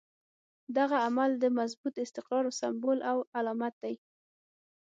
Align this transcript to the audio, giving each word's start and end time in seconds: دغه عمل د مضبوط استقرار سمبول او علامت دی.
دغه 0.77 0.95
عمل 1.07 1.31
د 1.39 1.45
مضبوط 1.57 1.93
استقرار 2.05 2.45
سمبول 2.59 2.99
او 3.11 3.17
علامت 3.37 3.73
دی. 3.83 3.95